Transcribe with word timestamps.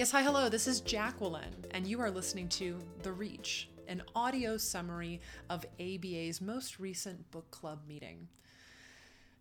Yes, 0.00 0.12
hi, 0.12 0.22
hello. 0.22 0.48
This 0.48 0.66
is 0.66 0.80
Jacqueline, 0.80 1.66
and 1.72 1.86
you 1.86 2.00
are 2.00 2.10
listening 2.10 2.48
to 2.48 2.78
The 3.02 3.12
Reach, 3.12 3.68
an 3.86 4.02
audio 4.14 4.56
summary 4.56 5.20
of 5.50 5.66
ABA's 5.78 6.40
most 6.40 6.80
recent 6.80 7.30
book 7.30 7.50
club 7.50 7.80
meeting. 7.86 8.26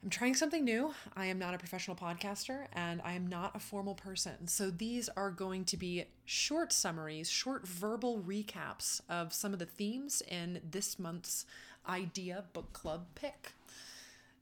I'm 0.04 0.10
trying 0.10 0.36
something 0.36 0.66
new. 0.66 0.94
I 1.16 1.28
am 1.28 1.40
not 1.40 1.54
a 1.54 1.58
professional 1.58 1.96
podcaster 1.96 2.68
and 2.74 3.02
I 3.06 3.14
am 3.14 3.26
not 3.26 3.56
a 3.56 3.60
formal 3.60 3.96
person. 3.96 4.50
So 4.50 4.70
these 4.70 5.08
are 5.16 5.32
going 5.32 5.64
to 5.64 5.78
be 5.78 6.04
short 6.26 6.74
summaries, 6.74 7.30
short 7.30 7.66
verbal 7.66 8.20
recaps 8.20 9.00
of 9.08 9.32
some 9.32 9.54
of 9.54 9.60
the 9.60 9.66
themes 9.66 10.22
in 10.28 10.60
this 10.70 11.00
month's 11.00 11.46
Idea 11.88 12.44
Book 12.52 12.74
Club 12.74 13.06
pick 13.16 13.54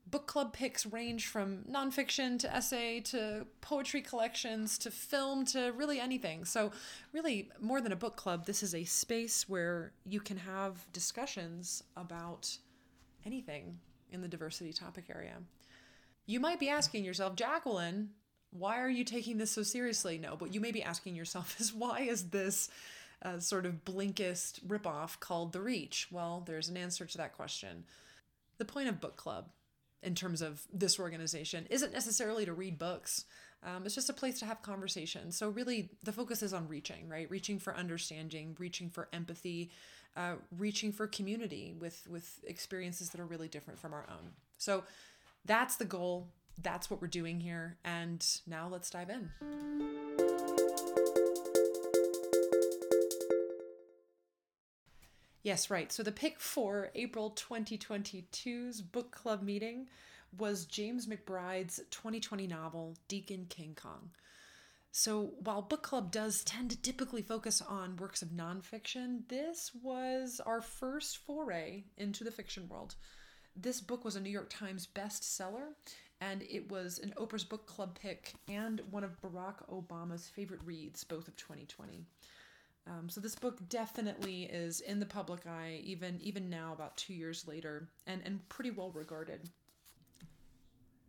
book 0.10 0.27
club 0.27 0.54
picks 0.54 0.86
range 0.86 1.27
from 1.27 1.63
nonfiction 1.70 2.40
to 2.40 2.55
essay 2.55 3.00
to 3.02 3.45
poetry 3.62 4.02
collections 4.02 4.77
to 4.77 4.91
film 4.91 5.45
to 5.45 5.72
really 5.76 6.00
anything. 6.00 6.45
So, 6.45 6.72
really, 7.14 7.50
more 7.59 7.81
than 7.81 7.91
a 7.91 7.98
book 7.98 8.16
club, 8.16 8.45
this 8.45 8.64
is 8.64 8.73
a 8.73 8.84
space 8.86 9.50
where 9.50 9.91
you 10.05 10.20
can 10.20 10.38
have 10.38 10.86
discussions 10.94 11.84
about 11.95 12.58
anything 13.26 13.80
in 14.12 14.22
the 14.22 14.28
diversity 14.28 14.72
topic 14.72 15.05
area. 15.14 15.36
You 16.26 16.39
might 16.39 16.59
be 16.59 16.70
asking 16.70 17.03
yourself, 17.03 17.36
Jacqueline, 17.36 18.09
why 18.52 18.80
are 18.80 18.89
you 18.89 19.03
taking 19.03 19.38
this 19.38 19.52
so 19.52 19.64
seriously? 19.64 20.17
No, 20.17 20.36
but 20.36 20.53
you 20.53 20.62
may 20.62 20.72
be 20.72 20.84
asking 20.84 21.16
yourself 21.16 21.55
is 21.59 21.73
why 21.73 22.02
is 22.02 22.30
this 22.30 22.70
uh, 23.22 23.39
sort 23.39 23.66
of 23.66 23.84
Blinkist 23.84 24.66
ripoff 24.66 25.20
called 25.20 25.53
The 25.53 25.62
Reach? 25.62 26.08
Well, 26.12 26.44
there's 26.45 26.70
an 26.70 26.78
answer 26.78 27.05
to 27.05 27.17
that 27.17 27.36
question. 27.36 27.84
The 28.58 28.66
point 28.66 28.89
of 28.89 29.02
book 29.02 29.17
club 29.17 29.50
in 30.04 30.16
terms 30.16 30.42
of 30.42 30.62
this 30.72 31.00
organization 31.00 31.68
isn't 31.70 31.94
necessarily 31.94 32.45
to 32.45 32.53
read 32.53 32.78
books. 32.78 33.26
Um, 33.64 33.86
it's 33.86 33.95
just 33.95 34.09
a 34.09 34.14
place 34.14 34.39
to 34.39 34.45
have 34.45 34.62
conversations. 34.62 35.38
So, 35.38 35.50
really, 35.50 35.89
the 36.04 36.12
focus 36.12 36.44
is 36.44 36.54
on 36.54 36.67
reaching, 36.67 37.09
right? 37.09 37.30
Reaching 37.30 37.58
for 37.58 37.76
understanding, 37.76 38.56
reaching 38.59 38.89
for 38.89 39.09
empathy, 39.12 39.72
uh, 40.16 40.36
reaching 40.56 40.92
for 40.92 41.08
community 41.08 41.76
with, 41.78 42.08
with 42.09 42.39
experiences 42.45 43.09
that 43.09 43.20
are 43.20 43.26
really 43.26 43.48
different 43.48 43.80
from 43.80 43.94
our 43.94 44.06
own. 44.09 44.31
So, 44.58 44.84
that's 45.45 45.78
the 45.78 45.86
goal. 45.86 46.28
That's 46.61 46.89
what 46.89 47.02
we're 47.02 47.08
doing 47.08 47.39
here. 47.39 47.78
And 47.84 48.26
now 48.45 48.67
let's 48.67 48.89
dive 48.89 49.09
in. 49.09 50.17
Yes, 55.48 55.70
right. 55.70 55.90
So 55.94 56.03
the 56.03 56.12
pick 56.12 56.42
for 56.42 56.90
April 56.94 57.31
2022's 57.31 58.81
book 58.81 59.12
club 59.12 59.42
meeting 59.42 59.88
was 60.38 60.66
James 60.66 61.08
McBride's 61.08 61.80
2020 61.89 62.48
novel, 62.48 62.98
Deacon 63.08 63.45
King 63.48 63.73
Kong. 63.81 64.09
So 64.92 65.31
while 65.39 65.62
book 65.62 65.84
club 65.84 66.12
does 66.12 66.44
tend 66.44 66.72
to 66.72 66.81
typically 66.81 67.22
focus 67.22 67.62
on 67.62 67.95
works 67.95 68.22
of 68.22 68.28
nonfiction, 68.28 69.22
this 69.30 69.72
was 69.81 70.42
our 70.45 70.59
first 70.59 71.20
foray 71.20 71.86
into 71.95 72.26
the 72.26 72.32
fiction 72.32 72.67
world. 72.67 72.95
This 73.56 73.80
book 73.80 74.04
was 74.04 74.17
a 74.17 74.20
New 74.20 74.30
York 74.30 74.50
Times 74.50 74.86
bestseller, 74.94 75.76
and 76.20 76.44
it 76.44 76.70
was 76.70 77.00
an 77.00 77.14
Oprah's 77.16 77.45
Book 77.45 77.66
Club 77.67 77.98
pick 77.98 78.34
and 78.50 78.82
one 78.92 79.06
of 79.06 79.22
Barack 79.22 79.66
Obama's 79.72 80.28
favorite 80.28 80.59
reads, 80.66 81.06
both 81.06 81.30
of 81.30 81.38
2020. 81.38 82.06
Um, 82.89 83.09
so 83.09 83.19
this 83.19 83.35
book 83.35 83.57
definitely 83.69 84.43
is 84.43 84.80
in 84.81 84.99
the 84.99 85.05
public 85.05 85.45
eye, 85.45 85.81
even 85.83 86.19
even 86.21 86.49
now, 86.49 86.73
about 86.73 86.95
two 86.97 87.13
years 87.13 87.47
later, 87.47 87.89
and 88.05 88.21
and 88.25 88.47
pretty 88.49 88.71
well 88.71 88.91
regarded. 88.91 89.49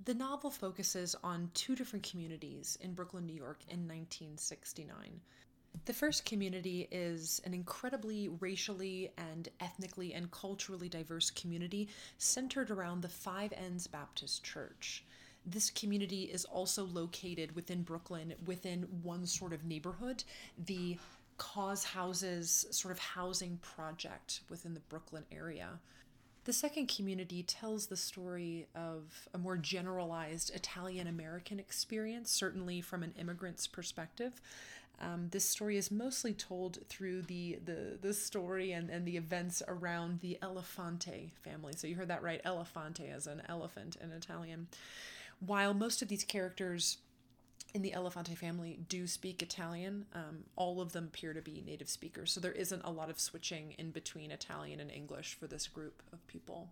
The 0.04 0.14
novel 0.14 0.50
focuses 0.50 1.14
on 1.22 1.50
two 1.54 1.76
different 1.76 2.08
communities 2.08 2.78
in 2.80 2.94
Brooklyn, 2.94 3.26
New 3.26 3.34
York, 3.34 3.58
in 3.68 3.80
1969. 3.86 5.20
The 5.84 5.92
first 5.92 6.24
community 6.24 6.88
is 6.90 7.40
an 7.44 7.52
incredibly 7.52 8.28
racially 8.28 9.12
and 9.18 9.48
ethnically 9.60 10.14
and 10.14 10.30
culturally 10.30 10.88
diverse 10.88 11.30
community 11.30 11.88
centered 12.16 12.70
around 12.70 13.02
the 13.02 13.08
Five 13.08 13.52
Ends 13.52 13.86
Baptist 13.86 14.42
Church. 14.42 15.04
This 15.44 15.70
community 15.70 16.24
is 16.24 16.44
also 16.44 16.84
located 16.84 17.54
within 17.54 17.82
Brooklyn, 17.82 18.34
within 18.46 18.82
one 19.02 19.26
sort 19.26 19.52
of 19.52 19.64
neighborhood, 19.64 20.24
the 20.58 20.98
Cause 21.38 21.84
Houses 21.84 22.66
sort 22.70 22.92
of 22.92 22.98
housing 22.98 23.58
project 23.62 24.40
within 24.50 24.74
the 24.74 24.80
Brooklyn 24.80 25.24
area. 25.32 25.78
The 26.44 26.52
second 26.52 26.88
community 26.88 27.42
tells 27.42 27.86
the 27.86 27.96
story 27.96 28.66
of 28.74 29.28
a 29.34 29.38
more 29.38 29.56
generalized 29.56 30.54
Italian 30.54 31.06
American 31.06 31.60
experience, 31.60 32.30
certainly 32.30 32.80
from 32.80 33.02
an 33.02 33.14
immigrant's 33.18 33.66
perspective. 33.66 34.40
Um, 35.00 35.28
this 35.30 35.44
story 35.44 35.76
is 35.76 35.90
mostly 35.90 36.32
told 36.32 36.78
through 36.88 37.22
the, 37.22 37.58
the, 37.64 37.98
the 38.00 38.14
story 38.14 38.72
and, 38.72 38.90
and 38.90 39.06
the 39.06 39.16
events 39.16 39.62
around 39.68 40.20
the 40.20 40.38
Elefante 40.42 41.30
family. 41.42 41.74
So 41.76 41.86
you 41.86 41.94
heard 41.94 42.08
that 42.08 42.22
right, 42.22 42.42
Elefante 42.44 43.14
as 43.14 43.26
an 43.26 43.42
elephant 43.48 43.96
in 44.02 44.10
Italian. 44.10 44.66
While 45.38 45.74
most 45.74 46.02
of 46.02 46.08
these 46.08 46.24
characters 46.24 46.98
in 47.74 47.82
the 47.82 47.92
Elefante 47.92 48.36
family 48.36 48.78
do 48.88 49.06
speak 49.06 49.42
Italian. 49.42 50.06
Um, 50.14 50.44
all 50.56 50.80
of 50.80 50.92
them 50.92 51.04
appear 51.04 51.34
to 51.34 51.42
be 51.42 51.62
native 51.66 51.88
speakers, 51.88 52.32
so 52.32 52.40
there 52.40 52.52
isn't 52.52 52.82
a 52.84 52.90
lot 52.90 53.10
of 53.10 53.20
switching 53.20 53.74
in 53.78 53.90
between 53.90 54.30
Italian 54.30 54.80
and 54.80 54.90
English 54.90 55.34
for 55.34 55.46
this 55.46 55.68
group 55.68 56.02
of 56.12 56.26
people. 56.26 56.70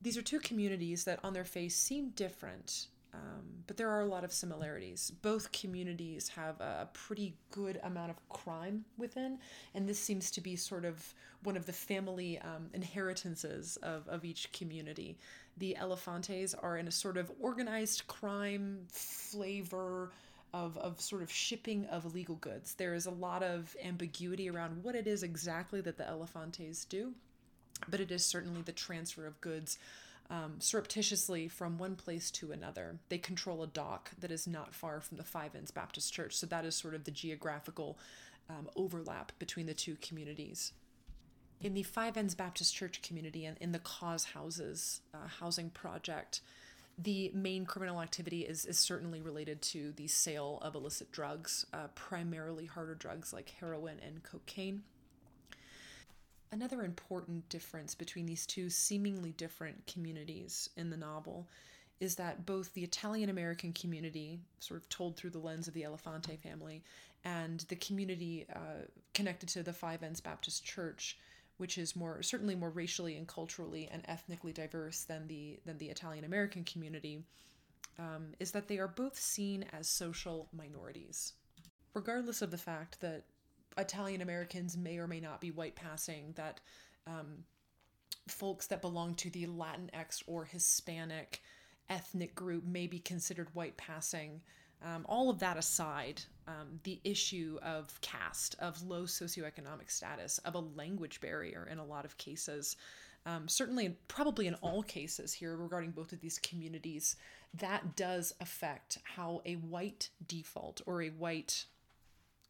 These 0.00 0.16
are 0.16 0.22
two 0.22 0.38
communities 0.40 1.04
that 1.04 1.18
on 1.24 1.32
their 1.32 1.44
face 1.44 1.74
seem 1.74 2.10
different, 2.10 2.86
um, 3.14 3.64
but 3.66 3.76
there 3.76 3.90
are 3.90 4.02
a 4.02 4.06
lot 4.06 4.24
of 4.24 4.32
similarities. 4.32 5.10
Both 5.10 5.50
communities 5.52 6.28
have 6.28 6.60
a 6.60 6.88
pretty 6.92 7.34
good 7.50 7.80
amount 7.82 8.10
of 8.10 8.28
crime 8.28 8.84
within, 8.98 9.38
and 9.74 9.88
this 9.88 9.98
seems 9.98 10.30
to 10.32 10.40
be 10.40 10.54
sort 10.54 10.84
of 10.84 11.14
one 11.42 11.56
of 11.56 11.66
the 11.66 11.72
family 11.72 12.38
um, 12.40 12.68
inheritances 12.74 13.76
of, 13.82 14.06
of 14.08 14.24
each 14.24 14.52
community. 14.52 15.18
The 15.58 15.76
Elefantes 15.80 16.54
are 16.54 16.76
in 16.76 16.88
a 16.88 16.92
sort 16.92 17.16
of 17.16 17.30
organized 17.40 18.06
crime 18.06 18.86
flavor. 18.88 20.10
Of, 20.54 20.78
of 20.78 21.02
sort 21.02 21.20
of 21.20 21.30
shipping 21.30 21.84
of 21.86 22.06
illegal 22.06 22.36
goods. 22.36 22.74
There 22.74 22.94
is 22.94 23.04
a 23.04 23.10
lot 23.10 23.42
of 23.42 23.76
ambiguity 23.84 24.48
around 24.48 24.82
what 24.82 24.94
it 24.94 25.06
is 25.06 25.22
exactly 25.22 25.82
that 25.82 25.98
the 25.98 26.04
Elefantes 26.04 26.88
do, 26.88 27.12
but 27.88 28.00
it 28.00 28.10
is 28.10 28.24
certainly 28.24 28.62
the 28.62 28.72
transfer 28.72 29.26
of 29.26 29.38
goods 29.42 29.76
um, 30.30 30.54
surreptitiously 30.58 31.48
from 31.48 31.78
one 31.78 31.94
place 31.94 32.30
to 32.32 32.52
another. 32.52 32.96
They 33.10 33.18
control 33.18 33.62
a 33.62 33.66
dock 33.66 34.12
that 34.18 34.30
is 34.30 34.46
not 34.46 34.74
far 34.74 35.00
from 35.00 35.18
the 35.18 35.24
Five 35.24 35.54
Ends 35.54 35.70
Baptist 35.70 36.12
Church, 36.12 36.36
so 36.36 36.46
that 36.46 36.64
is 36.64 36.74
sort 36.74 36.94
of 36.94 37.04
the 37.04 37.10
geographical 37.10 37.98
um, 38.48 38.68
overlap 38.76 39.32
between 39.38 39.66
the 39.66 39.74
two 39.74 39.96
communities. 40.00 40.72
In 41.66 41.74
the 41.74 41.82
Five 41.82 42.16
Ends 42.16 42.36
Baptist 42.36 42.76
Church 42.76 43.02
community 43.02 43.44
and 43.44 43.58
in 43.58 43.72
the 43.72 43.80
Cause 43.80 44.22
Houses 44.22 45.00
uh, 45.12 45.26
housing 45.40 45.68
project, 45.70 46.40
the 46.96 47.32
main 47.34 47.66
criminal 47.66 48.00
activity 48.00 48.42
is, 48.42 48.64
is 48.64 48.78
certainly 48.78 49.20
related 49.20 49.60
to 49.62 49.90
the 49.96 50.06
sale 50.06 50.60
of 50.62 50.76
illicit 50.76 51.10
drugs, 51.10 51.66
uh, 51.72 51.88
primarily 51.96 52.66
harder 52.66 52.94
drugs 52.94 53.32
like 53.32 53.52
heroin 53.58 53.96
and 54.06 54.22
cocaine. 54.22 54.84
Another 56.52 56.84
important 56.84 57.48
difference 57.48 57.96
between 57.96 58.26
these 58.26 58.46
two 58.46 58.70
seemingly 58.70 59.32
different 59.32 59.88
communities 59.88 60.70
in 60.76 60.90
the 60.90 60.96
novel 60.96 61.48
is 61.98 62.14
that 62.14 62.46
both 62.46 62.74
the 62.74 62.84
Italian 62.84 63.28
American 63.28 63.72
community, 63.72 64.38
sort 64.60 64.78
of 64.78 64.88
told 64.88 65.16
through 65.16 65.30
the 65.30 65.38
lens 65.40 65.66
of 65.66 65.74
the 65.74 65.82
Elefante 65.82 66.38
family, 66.38 66.84
and 67.24 67.64
the 67.68 67.74
community 67.74 68.46
uh, 68.54 68.86
connected 69.14 69.48
to 69.48 69.64
the 69.64 69.72
Five 69.72 70.04
Ends 70.04 70.20
Baptist 70.20 70.64
Church, 70.64 71.18
which 71.56 71.78
is 71.78 71.96
more 71.96 72.22
certainly 72.22 72.54
more 72.54 72.70
racially 72.70 73.16
and 73.16 73.26
culturally 73.26 73.88
and 73.90 74.02
ethnically 74.06 74.52
diverse 74.52 75.04
than 75.04 75.26
the 75.26 75.58
than 75.64 75.78
the 75.78 75.88
Italian 75.88 76.24
American 76.24 76.64
community, 76.64 77.22
um, 77.98 78.34
is 78.38 78.52
that 78.52 78.68
they 78.68 78.78
are 78.78 78.88
both 78.88 79.18
seen 79.18 79.64
as 79.72 79.88
social 79.88 80.48
minorities, 80.52 81.34
regardless 81.94 82.42
of 82.42 82.50
the 82.50 82.58
fact 82.58 83.00
that 83.00 83.24
Italian 83.78 84.22
Americans 84.22 84.76
may 84.76 84.98
or 84.98 85.06
may 85.06 85.20
not 85.20 85.40
be 85.40 85.50
white 85.50 85.76
passing, 85.76 86.32
that 86.36 86.60
um, 87.06 87.44
folks 88.28 88.66
that 88.66 88.80
belong 88.80 89.14
to 89.14 89.30
the 89.30 89.46
Latinx 89.46 90.22
or 90.26 90.44
Hispanic 90.44 91.42
ethnic 91.88 92.34
group 92.34 92.64
may 92.64 92.86
be 92.86 92.98
considered 92.98 93.54
white 93.54 93.76
passing. 93.76 94.40
Um, 94.84 95.06
all 95.08 95.30
of 95.30 95.38
that 95.38 95.56
aside, 95.56 96.22
um, 96.46 96.80
the 96.84 97.00
issue 97.02 97.58
of 97.62 97.98
caste, 98.02 98.56
of 98.58 98.82
low 98.82 99.02
socioeconomic 99.02 99.90
status, 99.90 100.38
of 100.38 100.54
a 100.54 100.60
language 100.60 101.20
barrier 101.20 101.68
in 101.70 101.78
a 101.78 101.84
lot 101.84 102.04
of 102.04 102.18
cases, 102.18 102.76
um, 103.26 103.48
certainly, 103.48 103.96
probably 104.06 104.46
in 104.46 104.54
all 104.56 104.84
cases 104.84 105.32
here 105.32 105.56
regarding 105.56 105.90
both 105.90 106.12
of 106.12 106.20
these 106.20 106.38
communities, 106.38 107.16
that 107.54 107.96
does 107.96 108.32
affect 108.40 108.98
how 109.02 109.42
a 109.44 109.54
white 109.54 110.10
default 110.28 110.80
or 110.86 111.02
a 111.02 111.08
white 111.08 111.64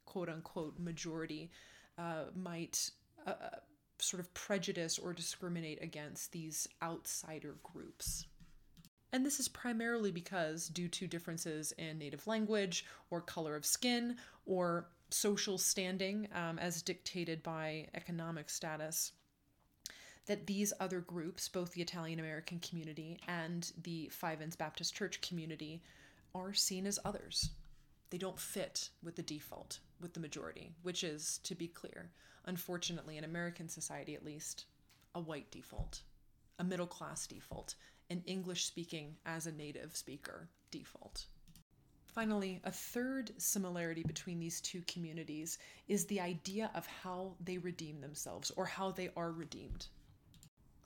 quote 0.05 0.29
unquote 0.29 0.79
majority 0.79 1.51
uh, 1.99 2.25
might 2.35 2.91
uh, 3.27 3.31
uh, 3.31 3.57
sort 3.99 4.21
of 4.21 4.33
prejudice 4.35 4.99
or 4.99 5.15
discriminate 5.15 5.83
against 5.83 6.33
these 6.33 6.69
outsider 6.83 7.57
groups. 7.63 8.27
And 9.17 9.25
this 9.25 9.41
is 9.41 9.49
primarily 9.49 10.11
because, 10.11 10.69
due 10.69 10.89
to 10.89 11.07
differences 11.07 11.73
in 11.79 11.97
native 11.97 12.27
language 12.27 12.85
or 13.09 13.23
color 13.23 13.57
of 13.57 13.65
skin 13.65 14.19
or 14.45 14.91
social 15.09 15.57
standing 15.57 16.29
um, 16.35 16.59
as 16.59 16.83
dictated 16.83 17.43
by 17.43 17.87
economic 17.95 18.51
status, 18.51 19.13
that 20.27 20.47
these 20.47 20.75
other 20.81 21.01
groups, 21.01 21.49
both 21.49 21.73
the 21.73 21.81
Italian 21.81 22.21
American 22.21 22.59
community 22.59 23.19
and 23.27 23.73
the 23.85 24.11
Five 24.13 24.43
Ends 24.43 24.55
Baptist 24.55 24.95
Church 24.95 25.23
community, 25.23 25.83
are 26.35 26.53
seen 26.53 26.87
as 26.87 26.99
others. 27.03 27.53
They 28.11 28.19
don't 28.19 28.39
fit 28.39 28.91
with 29.03 29.17
the 29.17 29.23
default, 29.23 29.79
with 29.99 30.13
the 30.13 30.21
majority, 30.21 30.73
which 30.83 31.03
is, 31.03 31.41
to 31.45 31.55
be 31.55 31.69
clear, 31.69 32.11
unfortunately, 32.45 33.17
in 33.17 33.25
American 33.25 33.71
society 33.71 34.15
at 34.15 34.27
least, 34.27 34.67
a 35.15 35.21
white 35.21 35.51
default, 35.51 36.03
a 36.59 36.65
middle 36.65 36.87
class 36.87 37.27
default, 37.27 37.77
an 38.11 38.23
English 38.27 38.65
speaking 38.65 39.17
as 39.25 39.47
a 39.47 39.53
native 39.53 39.97
speaker 39.97 40.49
default. 40.71 41.27
Finally, 42.07 42.61
a 42.65 42.71
third 42.71 43.31
similarity 43.37 44.03
between 44.03 44.39
these 44.39 44.61
two 44.63 44.83
communities 44.87 45.59
is 45.87 46.07
the 46.07 46.21
idea 46.21 46.71
of 46.75 46.87
how 46.87 47.35
they 47.45 47.59
redeem 47.59 48.01
themselves 48.01 48.51
or 48.57 48.65
how 48.65 48.91
they 48.91 49.11
are 49.17 49.33
redeemed. 49.33 49.89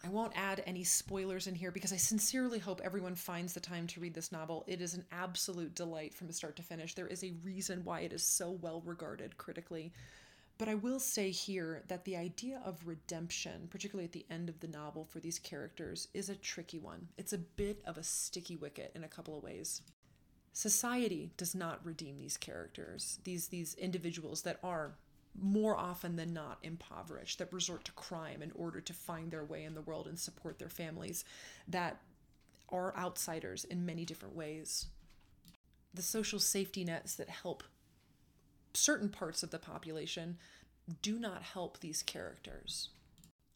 I 0.02 0.08
won't 0.08 0.32
add 0.34 0.62
any 0.66 0.82
spoilers 0.82 1.46
in 1.46 1.54
here 1.54 1.70
because 1.70 1.92
I 1.92 1.98
sincerely 1.98 2.58
hope 2.58 2.80
everyone 2.82 3.14
finds 3.14 3.52
the 3.52 3.60
time 3.60 3.86
to 3.88 4.00
read 4.00 4.14
this 4.14 4.32
novel. 4.32 4.64
It 4.66 4.80
is 4.80 4.94
an 4.94 5.04
absolute 5.12 5.74
delight 5.74 6.14
from 6.14 6.32
start 6.32 6.56
to 6.56 6.62
finish. 6.62 6.94
There 6.94 7.06
is 7.06 7.22
a 7.22 7.34
reason 7.44 7.84
why 7.84 8.00
it 8.00 8.12
is 8.12 8.26
so 8.26 8.50
well 8.50 8.82
regarded 8.84 9.36
critically. 9.36 9.92
But 10.60 10.68
I 10.68 10.74
will 10.74 11.00
say 11.00 11.30
here 11.30 11.84
that 11.88 12.04
the 12.04 12.18
idea 12.18 12.60
of 12.66 12.86
redemption, 12.86 13.66
particularly 13.70 14.04
at 14.04 14.12
the 14.12 14.26
end 14.28 14.50
of 14.50 14.60
the 14.60 14.68
novel 14.68 15.06
for 15.06 15.18
these 15.18 15.38
characters, 15.38 16.08
is 16.12 16.28
a 16.28 16.36
tricky 16.36 16.78
one. 16.78 17.08
It's 17.16 17.32
a 17.32 17.38
bit 17.38 17.80
of 17.86 17.96
a 17.96 18.02
sticky 18.02 18.56
wicket 18.56 18.92
in 18.94 19.02
a 19.02 19.08
couple 19.08 19.38
of 19.38 19.42
ways. 19.42 19.80
Society 20.52 21.30
does 21.38 21.54
not 21.54 21.82
redeem 21.82 22.18
these 22.18 22.36
characters, 22.36 23.20
these 23.24 23.48
these 23.48 23.72
individuals 23.76 24.42
that 24.42 24.58
are 24.62 24.98
more 25.34 25.78
often 25.78 26.16
than 26.16 26.34
not 26.34 26.58
impoverished, 26.62 27.38
that 27.38 27.54
resort 27.54 27.86
to 27.86 27.92
crime 27.92 28.42
in 28.42 28.52
order 28.54 28.82
to 28.82 28.92
find 28.92 29.30
their 29.30 29.44
way 29.46 29.64
in 29.64 29.74
the 29.74 29.80
world 29.80 30.06
and 30.06 30.18
support 30.18 30.58
their 30.58 30.68
families, 30.68 31.24
that 31.68 32.02
are 32.68 32.94
outsiders 32.98 33.64
in 33.64 33.86
many 33.86 34.04
different 34.04 34.36
ways. 34.36 34.88
The 35.94 36.02
social 36.02 36.38
safety 36.38 36.84
nets 36.84 37.14
that 37.14 37.30
help 37.30 37.64
certain 38.74 39.08
parts 39.08 39.42
of 39.42 39.50
the 39.50 39.58
population 39.58 40.38
do 41.02 41.18
not 41.18 41.42
help 41.42 41.80
these 41.80 42.02
characters. 42.02 42.90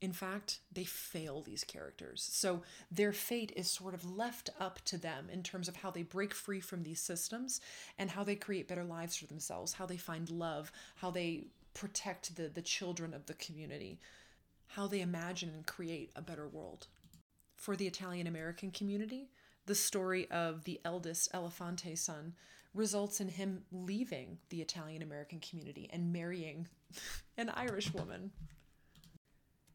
In 0.01 0.13
fact, 0.13 0.61
they 0.71 0.85
fail 0.85 1.41
these 1.41 1.65
characters. 1.65 2.29
So 2.31 2.63
their 2.91 3.13
fate 3.13 3.53
is 3.57 3.71
sort 3.71 3.95
of 3.95 4.05
left 4.05 4.51
up 4.61 4.85
to 4.87 4.99
them 4.99 5.29
in 5.33 5.43
terms 5.43 5.67
of 5.67 5.77
how 5.77 5.91
they 5.91 6.03
break 6.03 6.35
free 6.35 6.61
from 6.61 6.83
these 6.83 7.01
systems 7.01 7.61
and 7.99 8.11
how 8.11 8.23
they 8.23 8.35
create 8.35 8.69
better 8.69 8.85
lives 8.85 9.17
for 9.17 9.27
themselves, 9.27 9.73
how 9.73 9.87
they 9.87 9.97
find 9.97 10.29
love, 10.29 10.71
how 10.97 11.11
they 11.11 11.47
protect 11.73 12.37
the, 12.37 12.49
the 12.49 12.61
children 12.61 13.15
of 13.15 13.27
the 13.27 13.35
community, 13.35 13.99
how 14.67 14.87
they 14.87 15.01
imagine 15.01 15.51
and 15.55 15.67
create 15.67 16.11
a 16.15 16.23
better 16.23 16.49
world. 16.49 16.87
For 17.57 17.75
the 17.75 17.87
Italian 17.87 18.27
American 18.27 18.73
community, 18.73 19.31
the 19.67 19.75
story 19.75 20.31
of 20.31 20.65
the 20.65 20.81
eldest 20.85 21.33
Elefante 21.33 21.97
son 21.97 22.35
results 22.75 23.21
in 23.21 23.29
him 23.29 23.63
leaving 23.73 24.39
the 24.51 24.61
Italian 24.61 25.03
American 25.03 25.41
community 25.41 25.89
and 25.93 26.13
marrying 26.13 26.67
an 27.39 27.51
Irish 27.51 27.93
woman. 27.95 28.33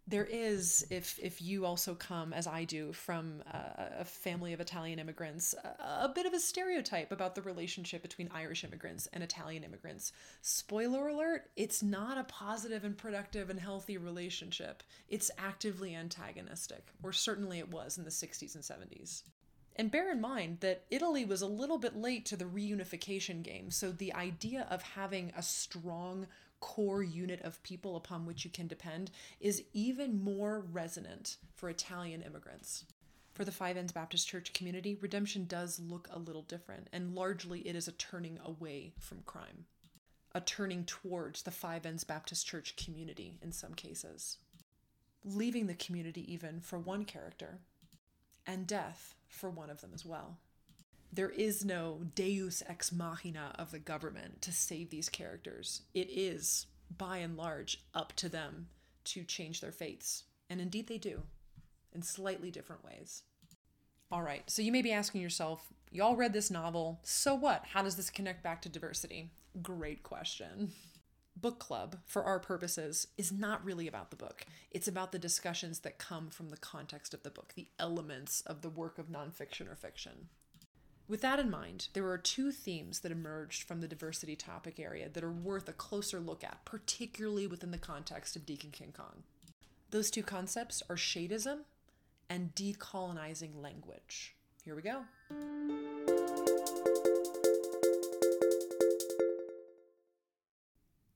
There 0.07 0.25
is 0.25 0.87
if 0.89 1.19
if 1.19 1.39
you 1.39 1.67
also 1.67 1.93
come 1.93 2.33
as 2.33 2.47
i 2.47 2.63
do 2.63 2.91
from 2.93 3.43
a, 3.45 3.99
a 3.99 4.05
family 4.05 4.53
of 4.53 4.59
italian 4.59 4.97
immigrants 4.97 5.53
a, 5.63 6.05
a, 6.05 6.11
bit 6.15 6.25
of 6.25 6.33
a 6.33 6.39
stereotype 6.39 7.11
about 7.11 7.35
the 7.35 7.43
relationship 7.43 8.01
between 8.01 8.27
irish 8.33 8.63
immigrants 8.63 9.07
and 9.13 9.21
italian 9.21 9.63
immigrants. 9.63 10.11
Spoiler 10.41 11.09
alert 11.09 11.51
it's 11.55 11.83
not 11.83 12.17
a 12.17 12.23
positive 12.23 12.83
and 12.83 12.97
productive 12.97 13.51
and 13.51 13.59
healthy 13.59 13.97
relationship. 13.99 14.81
It's 15.09 15.29
actively 15.37 15.93
antagonistic 15.93 16.87
or 17.03 17.13
certainly 17.13 17.59
it 17.59 17.69
was 17.69 17.99
in 17.99 18.03
the 18.03 18.09
60s 18.09 18.55
and 18.55 18.63
70s 18.63 19.21
and 19.79 19.91
bear 19.91 20.11
in 20.11 20.19
mind 20.19 20.57
that 20.59 20.83
Italy 20.91 21.23
was 21.23 21.41
a 21.41 21.47
little 21.47 21.77
bit 21.77 21.95
late 21.95 22.25
to 22.25 22.35
the 22.35 22.43
reunification 22.43 23.41
game, 23.41 23.71
so 23.71 23.93
the 23.93 24.13
idea 24.13 24.67
of 24.69 24.81
having 24.81 25.31
a 25.37 25.41
strong 25.41 26.27
core 26.59 27.01
unit 27.01 27.39
of 27.43 27.63
people 27.63 27.95
upon 27.95 28.25
which 28.25 28.43
you 28.43 28.51
can 28.51 28.67
depend 28.67 29.09
is 29.39 29.63
even 29.71 30.21
more 30.21 30.65
resonant 30.73 31.37
for 31.55 31.69
Italian 31.69 32.21
immigrants. 32.21 32.83
For 33.33 33.45
the 33.45 33.53
Five 33.53 33.77
Ends 33.77 33.93
Baptist 33.93 34.27
Church 34.27 34.51
community, 34.51 34.97
redemption 34.99 35.45
does 35.45 35.79
look 35.79 36.09
a 36.11 36.19
little 36.19 36.41
different, 36.41 36.89
and 36.91 37.15
largely 37.15 37.65
it 37.65 37.73
is 37.73 37.87
a 37.87 37.93
turning 37.93 38.37
away 38.43 38.91
from 38.99 39.21
crime, 39.25 39.63
a 40.35 40.41
turning 40.41 40.83
towards 40.83 41.43
the 41.43 41.51
Five 41.51 41.85
Ends 41.85 42.03
Baptist 42.03 42.45
Church 42.45 42.75
community 42.75 43.37
in 43.41 43.53
some 43.53 43.75
cases, 43.75 44.39
leaving 45.23 45.67
the 45.67 45.73
community 45.73 46.29
even 46.29 46.59
for 46.59 46.77
one 46.77 47.05
character, 47.05 47.59
and 48.45 48.67
death 48.67 49.15
for 49.29 49.49
one 49.49 49.69
of 49.69 49.81
them 49.81 49.91
as 49.93 50.05
well 50.05 50.37
there 51.11 51.29
is 51.29 51.65
no 51.65 52.01
deus 52.15 52.61
ex 52.67 52.91
machina 52.91 53.55
of 53.57 53.71
the 53.71 53.79
government 53.79 54.41
to 54.43 54.51
save 54.51 54.89
these 54.89 55.09
characters. 55.09 55.81
It 55.93 56.09
is, 56.11 56.67
by 56.97 57.17
and 57.17 57.35
large, 57.35 57.83
up 57.93 58.13
to 58.17 58.29
them 58.29 58.67
to 59.05 59.23
change 59.23 59.61
their 59.61 59.71
fates. 59.71 60.25
And 60.49 60.61
indeed 60.61 60.87
they 60.87 60.97
do, 60.97 61.23
in 61.93 62.01
slightly 62.01 62.51
different 62.51 62.83
ways. 62.83 63.23
All 64.11 64.21
right, 64.21 64.43
so 64.49 64.61
you 64.61 64.71
may 64.71 64.81
be 64.81 64.91
asking 64.91 65.21
yourself, 65.21 65.71
y'all 65.91 66.15
read 66.15 66.33
this 66.33 66.49
novel, 66.49 66.99
so 67.03 67.35
what? 67.35 67.63
How 67.73 67.83
does 67.83 67.95
this 67.95 68.09
connect 68.09 68.43
back 68.43 68.61
to 68.63 68.69
diversity? 68.69 69.31
Great 69.61 70.03
question. 70.03 70.71
Book 71.41 71.59
club, 71.59 71.97
for 72.05 72.23
our 72.23 72.39
purposes, 72.39 73.07
is 73.17 73.31
not 73.31 73.63
really 73.63 73.87
about 73.87 74.09
the 74.09 74.15
book. 74.15 74.45
It's 74.71 74.87
about 74.87 75.11
the 75.11 75.19
discussions 75.19 75.79
that 75.79 75.97
come 75.97 76.29
from 76.29 76.49
the 76.49 76.57
context 76.57 77.13
of 77.13 77.23
the 77.23 77.29
book, 77.29 77.53
the 77.55 77.67
elements 77.79 78.41
of 78.41 78.61
the 78.61 78.69
work 78.69 78.97
of 78.97 79.07
nonfiction 79.07 79.71
or 79.71 79.75
fiction. 79.75 80.29
With 81.07 81.21
that 81.21 81.39
in 81.39 81.49
mind, 81.49 81.87
there 81.93 82.07
are 82.09 82.17
two 82.17 82.51
themes 82.51 82.99
that 82.99 83.11
emerged 83.11 83.63
from 83.63 83.81
the 83.81 83.87
diversity 83.87 84.35
topic 84.35 84.79
area 84.79 85.09
that 85.09 85.23
are 85.23 85.31
worth 85.31 85.67
a 85.67 85.73
closer 85.73 86.19
look 86.19 86.43
at, 86.43 86.65
particularly 86.65 87.47
within 87.47 87.71
the 87.71 87.77
context 87.77 88.35
of 88.35 88.45
Deacon 88.45 88.71
King 88.71 88.93
Kong. 88.95 89.23
Those 89.89 90.11
two 90.11 90.23
concepts 90.23 90.83
are 90.89 90.95
shadeism 90.95 91.61
and 92.29 92.53
decolonizing 92.53 93.59
language. 93.59 94.35
Here 94.63 94.75
we 94.75 94.83
go. 94.83 96.08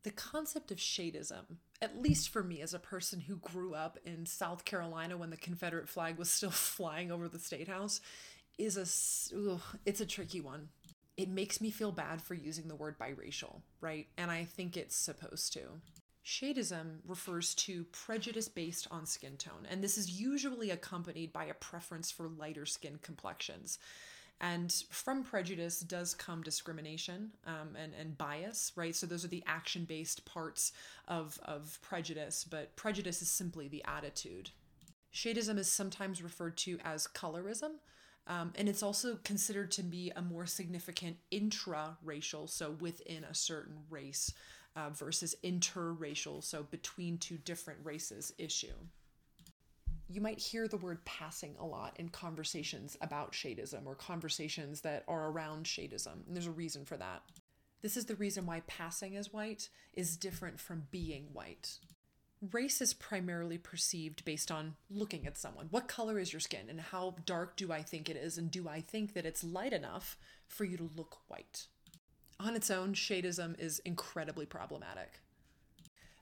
The 0.03 0.11
concept 0.11 0.69
of 0.71 0.77
shadeism, 0.77 1.57
at 1.81 2.01
least 2.01 2.29
for 2.29 2.43
me 2.43 2.61
as 2.61 2.73
a 2.73 2.79
person 2.79 3.21
who 3.21 3.37
grew 3.37 3.73
up 3.73 3.97
in 4.05 4.25
South 4.25 4.65
Carolina 4.65 5.15
when 5.15 5.29
the 5.29 5.37
Confederate 5.37 5.87
flag 5.87 6.17
was 6.17 6.29
still 6.29 6.51
flying 6.51 7.11
over 7.11 7.29
the 7.29 7.39
state 7.39 7.69
house, 7.69 8.01
is 8.57 8.77
a 8.77 9.51
ugh, 9.51 9.61
it's 9.85 10.01
a 10.01 10.05
tricky 10.05 10.41
one. 10.41 10.69
It 11.15 11.29
makes 11.29 11.61
me 11.61 11.69
feel 11.69 11.91
bad 11.91 12.21
for 12.21 12.33
using 12.33 12.67
the 12.67 12.75
word 12.75 12.97
biracial, 12.99 13.61
right? 13.81 14.07
And 14.17 14.29
I 14.29 14.45
think 14.45 14.75
it's 14.75 14.95
supposed 14.95 15.53
to. 15.53 15.61
Shadeism 16.25 16.99
refers 17.05 17.53
to 17.55 17.83
prejudice 17.85 18.47
based 18.47 18.87
on 18.89 19.05
skin 19.05 19.37
tone, 19.37 19.67
and 19.69 19.83
this 19.83 19.97
is 19.97 20.19
usually 20.19 20.69
accompanied 20.69 21.33
by 21.33 21.45
a 21.45 21.53
preference 21.53 22.11
for 22.11 22.27
lighter 22.27 22.65
skin 22.65 22.99
complexions. 23.01 23.77
And 24.43 24.73
from 24.89 25.23
prejudice 25.23 25.79
does 25.79 26.13
come 26.13 26.43
discrimination 26.43 27.31
um, 27.47 27.77
and, 27.81 27.93
and 27.97 28.17
bias, 28.17 28.73
right? 28.75 28.93
So 28.93 29.07
those 29.07 29.23
are 29.23 29.29
the 29.29 29.43
action 29.47 29.85
based 29.85 30.25
parts 30.25 30.73
of, 31.07 31.39
of 31.45 31.79
prejudice, 31.81 32.43
but 32.43 32.75
prejudice 32.75 33.21
is 33.21 33.31
simply 33.31 33.69
the 33.69 33.81
attitude. 33.85 34.49
Shadeism 35.13 35.57
is 35.57 35.71
sometimes 35.71 36.21
referred 36.21 36.57
to 36.57 36.77
as 36.83 37.07
colorism, 37.07 37.75
um, 38.27 38.51
and 38.55 38.67
it's 38.67 38.83
also 38.83 39.17
considered 39.23 39.71
to 39.71 39.81
be 39.81 40.11
a 40.13 40.21
more 40.21 40.45
significant 40.45 41.15
intra-racial, 41.31 42.47
so 42.47 42.71
within 42.81 43.23
a 43.23 43.33
certain 43.33 43.77
race, 43.89 44.33
uh, 44.75 44.89
versus 44.89 45.35
interracial, 45.41 46.43
so 46.43 46.63
between 46.69 47.17
two 47.17 47.37
different 47.37 47.79
races 47.81 48.33
issue. 48.37 48.75
You 50.13 50.21
might 50.21 50.39
hear 50.39 50.67
the 50.67 50.77
word 50.77 51.03
passing 51.05 51.55
a 51.59 51.65
lot 51.65 51.95
in 51.97 52.09
conversations 52.09 52.95
about 53.01 53.31
shadeism 53.31 53.85
or 53.85 53.95
conversations 53.95 54.81
that 54.81 55.03
are 55.07 55.29
around 55.29 55.65
shadeism, 55.65 56.27
and 56.27 56.35
there's 56.35 56.45
a 56.45 56.51
reason 56.51 56.85
for 56.85 56.97
that. 56.97 57.23
This 57.81 57.97
is 57.97 58.05
the 58.05 58.15
reason 58.15 58.45
why 58.45 58.61
passing 58.67 59.17
as 59.17 59.33
white 59.33 59.69
is 59.93 60.15
different 60.15 60.59
from 60.59 60.87
being 60.91 61.29
white 61.33 61.79
race 62.51 62.81
is 62.81 62.93
primarily 62.93 63.57
perceived 63.57 64.25
based 64.25 64.51
on 64.51 64.75
looking 64.89 65.25
at 65.25 65.37
someone. 65.37 65.67
What 65.69 65.87
color 65.87 66.19
is 66.19 66.33
your 66.33 66.39
skin 66.39 66.69
and 66.69 66.81
how 66.81 67.15
dark 67.25 67.55
do 67.55 67.71
I 67.71 67.81
think 67.81 68.09
it 68.09 68.17
is? 68.17 68.37
And 68.37 68.51
do 68.51 68.67
I 68.67 68.81
think 68.81 69.13
that 69.13 69.25
it's 69.25 69.43
light 69.43 69.73
enough 69.73 70.17
for 70.47 70.65
you 70.65 70.77
to 70.77 70.89
look 70.95 71.19
white? 71.27 71.67
On 72.39 72.55
its 72.55 72.69
own, 72.69 72.93
shadeism 72.93 73.59
is 73.59 73.79
incredibly 73.79 74.45
problematic. 74.45 75.21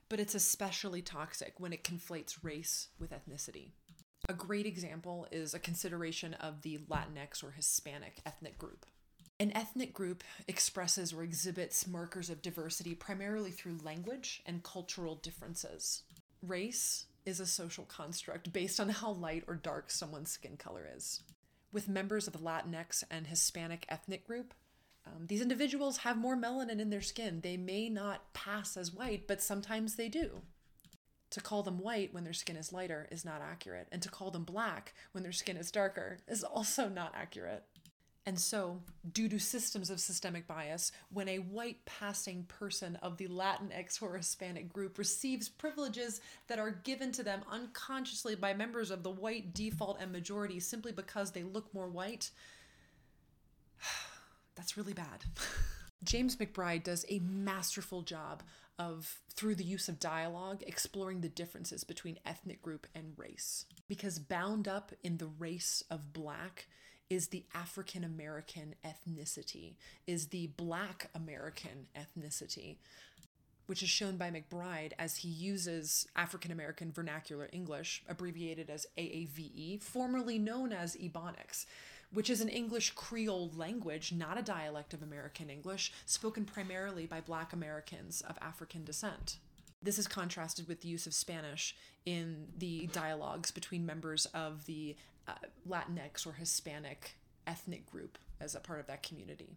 But 0.08 0.20
it's 0.20 0.34
especially 0.34 1.02
toxic 1.02 1.54
when 1.58 1.72
it 1.72 1.84
conflates 1.84 2.44
race 2.44 2.88
with 2.98 3.10
ethnicity. 3.10 3.70
A 4.32 4.34
great 4.34 4.64
example 4.64 5.26
is 5.30 5.52
a 5.52 5.58
consideration 5.58 6.32
of 6.32 6.62
the 6.62 6.78
Latinx 6.88 7.44
or 7.44 7.50
Hispanic 7.50 8.22
ethnic 8.24 8.56
group. 8.56 8.86
An 9.38 9.54
ethnic 9.54 9.92
group 9.92 10.24
expresses 10.48 11.12
or 11.12 11.22
exhibits 11.22 11.86
markers 11.86 12.30
of 12.30 12.40
diversity 12.40 12.94
primarily 12.94 13.50
through 13.50 13.80
language 13.84 14.40
and 14.46 14.62
cultural 14.62 15.16
differences. 15.16 16.04
Race 16.42 17.04
is 17.26 17.40
a 17.40 17.46
social 17.46 17.84
construct 17.84 18.54
based 18.54 18.80
on 18.80 18.88
how 18.88 19.10
light 19.10 19.44
or 19.46 19.54
dark 19.54 19.90
someone's 19.90 20.30
skin 20.30 20.56
color 20.56 20.88
is. 20.96 21.20
With 21.70 21.86
members 21.86 22.26
of 22.26 22.32
the 22.32 22.38
Latinx 22.38 23.04
and 23.10 23.26
Hispanic 23.26 23.84
ethnic 23.90 24.26
group, 24.26 24.54
um, 25.06 25.26
these 25.26 25.42
individuals 25.42 25.98
have 25.98 26.16
more 26.16 26.38
melanin 26.38 26.80
in 26.80 26.88
their 26.88 27.02
skin. 27.02 27.42
They 27.42 27.58
may 27.58 27.90
not 27.90 28.32
pass 28.32 28.78
as 28.78 28.94
white, 28.94 29.26
but 29.26 29.42
sometimes 29.42 29.96
they 29.96 30.08
do. 30.08 30.40
To 31.32 31.40
call 31.40 31.62
them 31.62 31.78
white 31.78 32.12
when 32.12 32.24
their 32.24 32.34
skin 32.34 32.56
is 32.56 32.74
lighter 32.74 33.08
is 33.10 33.24
not 33.24 33.40
accurate, 33.40 33.88
and 33.90 34.02
to 34.02 34.10
call 34.10 34.30
them 34.30 34.44
black 34.44 34.92
when 35.12 35.22
their 35.22 35.32
skin 35.32 35.56
is 35.56 35.70
darker 35.70 36.18
is 36.28 36.44
also 36.44 36.88
not 36.88 37.14
accurate. 37.16 37.64
And 38.24 38.38
so, 38.38 38.80
due 39.12 39.28
to 39.30 39.40
systems 39.40 39.90
of 39.90 39.98
systemic 39.98 40.46
bias, 40.46 40.92
when 41.12 41.28
a 41.28 41.38
white 41.38 41.84
passing 41.86 42.44
person 42.44 42.96
of 42.96 43.16
the 43.16 43.26
Latinx 43.26 44.00
or 44.00 44.16
Hispanic 44.16 44.72
group 44.72 44.96
receives 44.96 45.48
privileges 45.48 46.20
that 46.46 46.60
are 46.60 46.70
given 46.70 47.10
to 47.12 47.24
them 47.24 47.40
unconsciously 47.50 48.36
by 48.36 48.54
members 48.54 48.92
of 48.92 49.02
the 49.02 49.10
white 49.10 49.54
default 49.54 50.00
and 50.00 50.12
majority 50.12 50.60
simply 50.60 50.92
because 50.92 51.32
they 51.32 51.42
look 51.42 51.72
more 51.74 51.88
white, 51.88 52.30
that's 54.54 54.76
really 54.76 54.94
bad. 54.94 55.24
James 56.04 56.36
McBride 56.36 56.84
does 56.84 57.04
a 57.08 57.20
masterful 57.20 58.02
job 58.02 58.42
of, 58.78 59.20
through 59.34 59.54
the 59.54 59.64
use 59.64 59.88
of 59.88 60.00
dialogue, 60.00 60.62
exploring 60.66 61.20
the 61.20 61.28
differences 61.28 61.84
between 61.84 62.18
ethnic 62.24 62.62
group 62.62 62.86
and 62.94 63.12
race. 63.16 63.66
Because 63.88 64.18
bound 64.18 64.66
up 64.66 64.92
in 65.02 65.18
the 65.18 65.26
race 65.26 65.84
of 65.90 66.12
black 66.12 66.66
is 67.12 67.28
the 67.28 67.44
African 67.54 68.04
American 68.04 68.74
ethnicity, 68.84 69.74
is 70.06 70.28
the 70.28 70.46
Black 70.56 71.10
American 71.14 71.86
ethnicity, 71.94 72.76
which 73.66 73.82
is 73.82 73.90
shown 73.90 74.16
by 74.16 74.30
McBride 74.30 74.92
as 74.98 75.16
he 75.16 75.28
uses 75.28 76.06
African 76.16 76.50
American 76.50 76.90
Vernacular 76.90 77.50
English, 77.52 78.02
abbreviated 78.08 78.70
as 78.70 78.86
AAVE, 78.96 79.82
formerly 79.82 80.38
known 80.38 80.72
as 80.72 80.96
Ebonics, 80.96 81.66
which 82.12 82.30
is 82.30 82.40
an 82.40 82.48
English 82.48 82.90
Creole 82.90 83.50
language, 83.56 84.12
not 84.12 84.38
a 84.38 84.42
dialect 84.42 84.94
of 84.94 85.02
American 85.02 85.50
English, 85.50 85.92
spoken 86.06 86.44
primarily 86.44 87.06
by 87.06 87.20
Black 87.20 87.52
Americans 87.52 88.20
of 88.22 88.38
African 88.40 88.84
descent. 88.84 89.38
This 89.82 89.98
is 89.98 90.06
contrasted 90.06 90.68
with 90.68 90.80
the 90.82 90.88
use 90.88 91.06
of 91.06 91.14
Spanish 91.14 91.74
in 92.04 92.46
the 92.56 92.86
dialogues 92.88 93.50
between 93.50 93.84
members 93.84 94.26
of 94.26 94.66
the 94.66 94.96
uh, 95.26 95.32
Latinx 95.68 96.26
or 96.26 96.32
Hispanic 96.32 97.16
ethnic 97.46 97.90
group 97.90 98.18
as 98.40 98.54
a 98.54 98.60
part 98.60 98.80
of 98.80 98.86
that 98.86 99.02
community. 99.02 99.56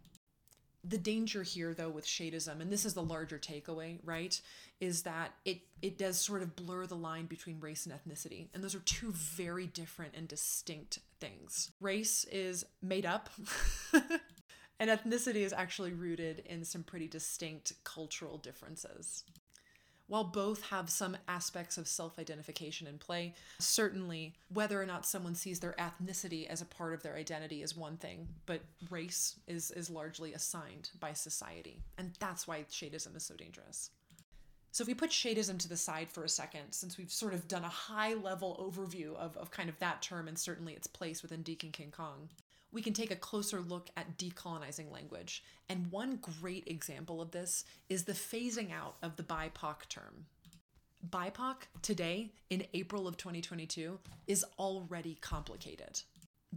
The 0.88 0.98
danger 0.98 1.42
here, 1.42 1.74
though, 1.74 1.88
with 1.88 2.06
shadeism, 2.06 2.60
and 2.60 2.70
this 2.70 2.84
is 2.84 2.94
the 2.94 3.02
larger 3.02 3.38
takeaway, 3.38 3.98
right, 4.04 4.40
is 4.80 5.02
that 5.02 5.32
it 5.44 5.60
it 5.82 5.98
does 5.98 6.20
sort 6.20 6.42
of 6.42 6.54
blur 6.54 6.86
the 6.86 6.94
line 6.94 7.26
between 7.26 7.58
race 7.58 7.86
and 7.86 7.94
ethnicity, 7.94 8.48
and 8.54 8.62
those 8.62 8.74
are 8.74 8.80
two 8.80 9.10
very 9.12 9.66
different 9.66 10.14
and 10.16 10.28
distinct 10.28 11.00
things. 11.18 11.72
Race 11.80 12.24
is 12.30 12.64
made 12.82 13.04
up. 13.04 13.30
and 14.78 14.90
ethnicity 14.90 15.36
is 15.36 15.52
actually 15.52 15.92
rooted 15.92 16.42
in 16.46 16.64
some 16.64 16.82
pretty 16.82 17.08
distinct 17.08 17.72
cultural 17.82 18.38
differences. 18.38 19.24
While 20.08 20.24
both 20.24 20.62
have 20.70 20.88
some 20.88 21.16
aspects 21.26 21.78
of 21.78 21.88
self 21.88 22.18
identification 22.18 22.86
in 22.86 22.98
play, 22.98 23.34
certainly 23.58 24.34
whether 24.52 24.80
or 24.80 24.86
not 24.86 25.04
someone 25.04 25.34
sees 25.34 25.58
their 25.58 25.74
ethnicity 25.78 26.46
as 26.46 26.60
a 26.60 26.66
part 26.66 26.94
of 26.94 27.02
their 27.02 27.16
identity 27.16 27.62
is 27.62 27.76
one 27.76 27.96
thing, 27.96 28.28
but 28.46 28.60
race 28.88 29.36
is, 29.48 29.72
is 29.72 29.90
largely 29.90 30.32
assigned 30.32 30.90
by 31.00 31.12
society. 31.12 31.82
And 31.98 32.12
that's 32.20 32.46
why 32.46 32.64
shadeism 32.70 33.16
is 33.16 33.24
so 33.24 33.34
dangerous. 33.34 33.90
So, 34.70 34.82
if 34.82 34.88
we 34.88 34.94
put 34.94 35.10
shadeism 35.10 35.58
to 35.60 35.68
the 35.68 35.76
side 35.76 36.10
for 36.10 36.22
a 36.22 36.28
second, 36.28 36.72
since 36.72 36.98
we've 36.98 37.10
sort 37.10 37.32
of 37.34 37.48
done 37.48 37.64
a 37.64 37.68
high 37.68 38.14
level 38.14 38.56
overview 38.60 39.16
of, 39.16 39.36
of 39.38 39.50
kind 39.50 39.68
of 39.68 39.78
that 39.78 40.02
term 40.02 40.28
and 40.28 40.38
certainly 40.38 40.74
its 40.74 40.86
place 40.86 41.22
within 41.22 41.42
Deacon 41.42 41.72
King 41.72 41.90
Kong, 41.90 42.28
we 42.72 42.82
can 42.82 42.92
take 42.92 43.10
a 43.10 43.16
closer 43.16 43.60
look 43.60 43.88
at 43.96 44.18
decolonizing 44.18 44.92
language. 44.92 45.42
And 45.68 45.90
one 45.90 46.18
great 46.40 46.66
example 46.66 47.20
of 47.20 47.30
this 47.30 47.64
is 47.88 48.04
the 48.04 48.12
phasing 48.12 48.72
out 48.72 48.96
of 49.02 49.16
the 49.16 49.22
BIPOC 49.22 49.88
term. 49.88 50.26
BIPOC 51.08 51.62
today, 51.82 52.30
in 52.50 52.66
April 52.74 53.06
of 53.06 53.16
2022, 53.16 53.98
is 54.26 54.44
already 54.58 55.16
complicated. 55.20 56.02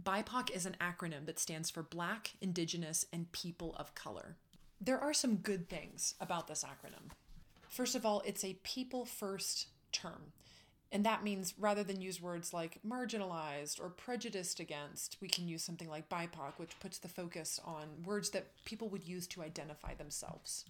BIPOC 0.02 0.50
is 0.50 0.66
an 0.66 0.76
acronym 0.80 1.26
that 1.26 1.38
stands 1.38 1.70
for 1.70 1.82
Black, 1.82 2.32
Indigenous, 2.40 3.06
and 3.12 3.30
People 3.32 3.74
of 3.76 3.94
Color. 3.94 4.36
There 4.80 4.98
are 4.98 5.12
some 5.12 5.36
good 5.36 5.68
things 5.68 6.14
about 6.20 6.48
this 6.48 6.64
acronym. 6.64 7.10
First 7.68 7.94
of 7.94 8.06
all, 8.06 8.22
it's 8.24 8.44
a 8.44 8.58
people 8.62 9.04
first 9.04 9.68
term. 9.92 10.32
And 10.92 11.04
that 11.04 11.22
means 11.22 11.54
rather 11.56 11.84
than 11.84 12.00
use 12.00 12.20
words 12.20 12.52
like 12.52 12.80
marginalized 12.86 13.80
or 13.80 13.90
prejudiced 13.90 14.58
against, 14.58 15.16
we 15.20 15.28
can 15.28 15.46
use 15.46 15.62
something 15.62 15.88
like 15.88 16.08
BIPOC, 16.08 16.54
which 16.56 16.78
puts 16.80 16.98
the 16.98 17.08
focus 17.08 17.60
on 17.64 18.02
words 18.04 18.30
that 18.30 18.48
people 18.64 18.88
would 18.88 19.06
use 19.06 19.26
to 19.28 19.42
identify 19.42 19.94
themselves. 19.94 20.64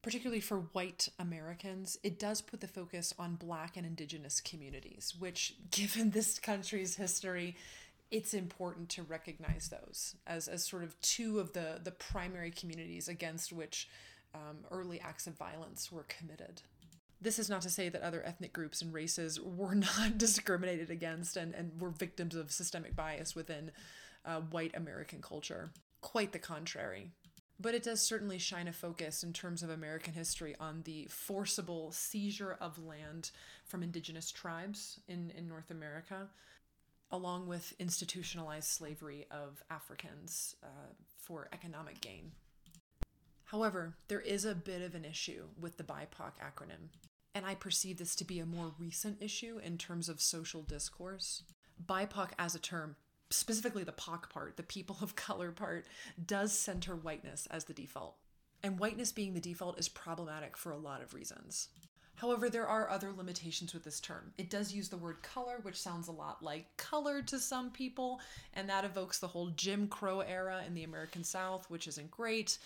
Particularly 0.00 0.40
for 0.40 0.58
white 0.72 1.08
Americans, 1.18 1.98
it 2.04 2.20
does 2.20 2.40
put 2.40 2.60
the 2.60 2.68
focus 2.68 3.12
on 3.18 3.34
Black 3.34 3.76
and 3.76 3.84
Indigenous 3.84 4.40
communities, 4.40 5.14
which, 5.18 5.56
given 5.72 6.10
this 6.10 6.38
country's 6.38 6.94
history, 6.94 7.56
it's 8.12 8.34
important 8.34 8.88
to 8.90 9.02
recognize 9.02 9.68
those 9.68 10.14
as, 10.26 10.46
as 10.46 10.64
sort 10.64 10.84
of 10.84 10.98
two 11.00 11.40
of 11.40 11.52
the, 11.52 11.80
the 11.82 11.90
primary 11.90 12.52
communities 12.52 13.08
against 13.08 13.52
which 13.52 13.88
um, 14.34 14.58
early 14.70 15.00
acts 15.00 15.26
of 15.26 15.34
violence 15.34 15.90
were 15.90 16.04
committed 16.04 16.62
this 17.20 17.38
is 17.38 17.50
not 17.50 17.62
to 17.62 17.70
say 17.70 17.88
that 17.88 18.02
other 18.02 18.22
ethnic 18.24 18.52
groups 18.52 18.80
and 18.82 18.92
races 18.92 19.40
were 19.40 19.74
not 19.98 20.18
discriminated 20.18 20.90
against 20.90 21.36
and, 21.36 21.54
and 21.54 21.80
were 21.80 21.90
victims 21.90 22.34
of 22.34 22.52
systemic 22.52 22.94
bias 22.94 23.34
within 23.34 23.72
uh, 24.24 24.40
white 24.40 24.76
American 24.76 25.20
culture. 25.20 25.70
Quite 26.00 26.32
the 26.32 26.38
contrary. 26.38 27.08
But 27.60 27.74
it 27.74 27.82
does 27.82 28.00
certainly 28.00 28.38
shine 28.38 28.68
a 28.68 28.72
focus 28.72 29.24
in 29.24 29.32
terms 29.32 29.64
of 29.64 29.70
American 29.70 30.14
history 30.14 30.54
on 30.60 30.82
the 30.84 31.06
forcible 31.10 31.90
seizure 31.90 32.56
of 32.60 32.78
land 32.78 33.32
from 33.64 33.82
indigenous 33.82 34.30
tribes 34.30 35.00
in, 35.08 35.32
in 35.36 35.48
North 35.48 35.72
America, 35.72 36.28
along 37.10 37.48
with 37.48 37.74
institutionalized 37.80 38.68
slavery 38.68 39.26
of 39.32 39.64
Africans 39.70 40.54
uh, 40.62 40.92
for 41.20 41.48
economic 41.52 42.00
gain. 42.00 42.30
However, 43.46 43.94
there 44.06 44.20
is 44.20 44.44
a 44.44 44.54
bit 44.54 44.82
of 44.82 44.94
an 44.94 45.04
issue 45.04 45.46
with 45.58 45.78
the 45.78 45.82
BIPOC 45.82 46.32
acronym 46.40 46.90
and 47.38 47.46
I 47.46 47.54
perceive 47.54 47.98
this 47.98 48.16
to 48.16 48.24
be 48.24 48.40
a 48.40 48.46
more 48.46 48.72
recent 48.80 49.22
issue 49.22 49.60
in 49.64 49.78
terms 49.78 50.08
of 50.08 50.20
social 50.20 50.62
discourse. 50.62 51.44
BIPOC 51.86 52.30
as 52.36 52.56
a 52.56 52.58
term, 52.58 52.96
specifically 53.30 53.84
the 53.84 53.92
POC 53.92 54.28
part, 54.28 54.56
the 54.56 54.64
people 54.64 54.96
of 55.02 55.14
color 55.16 55.52
part, 55.52 55.86
does 56.26 56.52
center 56.52 56.96
whiteness 56.96 57.46
as 57.52 57.64
the 57.64 57.72
default. 57.72 58.16
And 58.64 58.80
whiteness 58.80 59.12
being 59.12 59.34
the 59.34 59.40
default 59.40 59.78
is 59.78 59.88
problematic 59.88 60.56
for 60.56 60.72
a 60.72 60.76
lot 60.76 61.00
of 61.00 61.14
reasons. 61.14 61.68
However, 62.16 62.50
there 62.50 62.66
are 62.66 62.90
other 62.90 63.12
limitations 63.16 63.72
with 63.72 63.84
this 63.84 64.00
term. 64.00 64.32
It 64.36 64.50
does 64.50 64.74
use 64.74 64.88
the 64.88 64.96
word 64.96 65.22
color, 65.22 65.60
which 65.62 65.80
sounds 65.80 66.08
a 66.08 66.12
lot 66.12 66.42
like 66.42 66.76
colored 66.76 67.28
to 67.28 67.38
some 67.38 67.70
people, 67.70 68.18
and 68.54 68.68
that 68.68 68.84
evokes 68.84 69.20
the 69.20 69.28
whole 69.28 69.50
Jim 69.50 69.86
Crow 69.86 70.20
era 70.22 70.64
in 70.66 70.74
the 70.74 70.82
American 70.82 71.22
South, 71.22 71.70
which 71.70 71.86
isn't 71.86 72.10
great. 72.10 72.58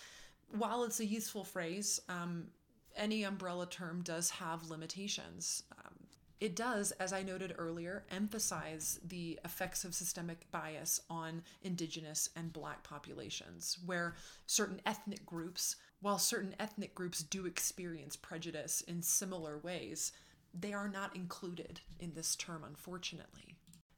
While 0.57 0.83
it's 0.83 0.99
a 0.99 1.05
useful 1.05 1.43
phrase, 1.43 1.99
um, 2.09 2.47
any 2.95 3.23
umbrella 3.23 3.65
term 3.65 4.01
does 4.01 4.29
have 4.31 4.69
limitations. 4.69 5.63
Um, 5.77 5.93
it 6.39 6.55
does, 6.55 6.91
as 6.93 7.13
I 7.13 7.23
noted 7.23 7.55
earlier, 7.57 8.03
emphasize 8.11 8.99
the 9.07 9.39
effects 9.45 9.85
of 9.85 9.95
systemic 9.95 10.51
bias 10.51 10.99
on 11.09 11.41
indigenous 11.61 12.29
and 12.35 12.51
black 12.51 12.83
populations, 12.83 13.77
where 13.85 14.15
certain 14.45 14.81
ethnic 14.85 15.25
groups, 15.25 15.77
while 16.01 16.17
certain 16.17 16.53
ethnic 16.59 16.93
groups 16.93 17.23
do 17.23 17.45
experience 17.45 18.17
prejudice 18.17 18.81
in 18.81 19.01
similar 19.01 19.57
ways, 19.59 20.11
they 20.53 20.73
are 20.73 20.89
not 20.89 21.15
included 21.15 21.79
in 21.99 22.13
this 22.13 22.35
term, 22.35 22.63
unfortunately. 22.67 23.52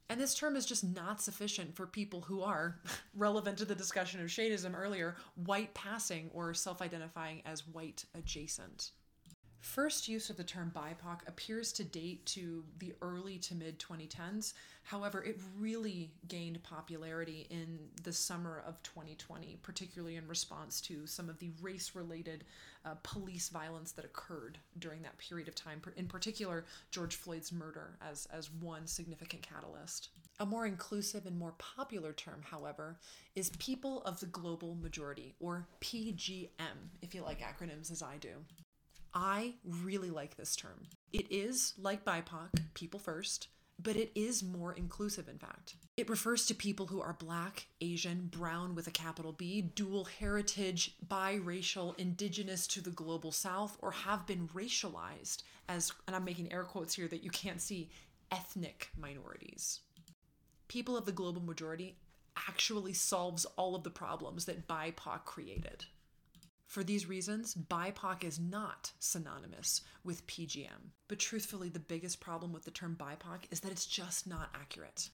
And 0.09 0.21
this 0.21 0.35
term 0.35 0.55
is 0.55 0.65
just 0.65 0.83
not 0.83 1.21
sufficient 1.21 1.75
for 1.75 1.87
people 1.87 2.21
who 2.21 2.41
are, 2.41 2.79
relevant 3.15 3.57
to 3.57 3.65
the 3.65 3.75
discussion 3.75 4.21
of 4.21 4.27
shadeism 4.27 4.77
earlier, 4.77 5.15
white 5.35 5.73
passing 5.73 6.29
or 6.33 6.53
self 6.53 6.81
identifying 6.81 7.41
as 7.45 7.67
white 7.67 8.05
adjacent. 8.13 8.91
First 9.65 10.07
use 10.07 10.29
of 10.29 10.37
the 10.37 10.43
term 10.43 10.71
BIPOC 10.75 11.27
appears 11.27 11.73
to 11.73 11.83
date 11.83 12.23
to 12.27 12.63
the 12.77 12.93
early 13.01 13.39
to 13.39 13.55
mid 13.55 13.79
2010s. 13.79 14.53
However, 14.83 15.23
it 15.23 15.39
really 15.57 16.11
gained 16.27 16.61
popularity 16.61 17.47
in 17.49 17.79
the 18.03 18.13
summer 18.13 18.63
of 18.67 18.81
2020, 18.83 19.57
particularly 19.63 20.17
in 20.17 20.27
response 20.27 20.79
to 20.81 21.07
some 21.07 21.29
of 21.29 21.39
the 21.39 21.49
race 21.61 21.93
related 21.95 22.43
uh, 22.85 22.93
police 23.01 23.49
violence 23.49 23.91
that 23.93 24.05
occurred 24.05 24.59
during 24.77 25.01
that 25.01 25.17
period 25.17 25.47
of 25.47 25.55
time, 25.55 25.81
in 25.97 26.05
particular, 26.07 26.65
George 26.91 27.15
Floyd's 27.15 27.51
murder 27.51 27.97
as, 28.07 28.27
as 28.31 28.51
one 28.51 28.85
significant 28.85 29.41
catalyst. 29.41 30.09
A 30.39 30.45
more 30.45 30.67
inclusive 30.67 31.25
and 31.25 31.39
more 31.39 31.55
popular 31.57 32.13
term, 32.13 32.43
however, 32.43 32.99
is 33.35 33.49
People 33.57 34.03
of 34.03 34.19
the 34.19 34.27
Global 34.27 34.75
Majority, 34.75 35.33
or 35.39 35.65
PGM, 35.81 36.49
if 37.01 37.15
you 37.15 37.23
like 37.23 37.41
acronyms 37.41 37.91
as 37.91 38.03
I 38.03 38.17
do. 38.17 38.45
I 39.15 39.53
really 39.63 40.09
like 40.09 40.35
this 40.35 40.57
term. 40.57 40.87
It 41.13 41.31
is, 41.31 41.73
like 41.79 42.03
BIPOC, 42.03 42.49
people 42.73 42.99
first, 42.99 43.47
but 43.81 43.95
it 43.95 44.11
is 44.13 44.43
more 44.43 44.73
inclusive, 44.73 45.29
in 45.29 45.37
fact. 45.37 45.75
It 45.95 46.09
refers 46.09 46.45
to 46.45 46.53
people 46.53 46.87
who 46.87 47.01
are 47.01 47.15
black, 47.17 47.67
Asian, 47.79 48.27
brown 48.29 48.75
with 48.75 48.87
a 48.87 48.91
capital 48.91 49.31
B, 49.31 49.61
dual 49.61 50.03
heritage, 50.03 50.95
biracial, 51.07 51.97
indigenous 51.97 52.67
to 52.67 52.81
the 52.81 52.89
global 52.89 53.31
south, 53.31 53.77
or 53.81 53.91
have 53.91 54.27
been 54.27 54.49
racialized 54.49 55.43
as, 55.69 55.93
and 56.07 56.15
I'm 56.15 56.25
making 56.25 56.51
air 56.51 56.63
quotes 56.63 56.95
here 56.95 57.07
that 57.07 57.23
you 57.23 57.29
can't 57.29 57.61
see, 57.61 57.89
ethnic 58.31 58.89
minorities. 58.99 59.79
People 60.67 60.97
of 60.97 61.05
the 61.05 61.11
global 61.13 61.41
majority 61.41 61.95
actually 62.49 62.93
solves 62.93 63.45
all 63.55 63.75
of 63.75 63.83
the 63.83 63.89
problems 63.89 64.43
that 64.45 64.67
BIPOC 64.67 65.23
created. 65.23 65.85
For 66.67 66.83
these 66.83 67.07
reasons, 67.07 67.55
BIPOC 67.55 68.23
is 68.23 68.39
not 68.39 68.91
synonymous 68.99 69.81
with 70.03 70.27
PGM. 70.27 70.91
But 71.07 71.19
truthfully, 71.19 71.69
the 71.69 71.79
biggest 71.79 72.19
problem 72.19 72.51
with 72.51 72.65
the 72.65 72.71
term 72.71 72.95
BIPOC 72.99 73.45
is 73.51 73.59
that 73.61 73.71
it's 73.71 73.85
just 73.85 74.27
not 74.27 74.49
accurate. 74.53 75.09